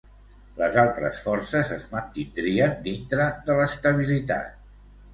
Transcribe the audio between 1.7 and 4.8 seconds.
es mantindrien dintre de l'estabilitat.